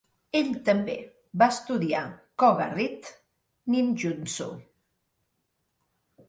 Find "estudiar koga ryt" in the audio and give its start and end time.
1.55-3.11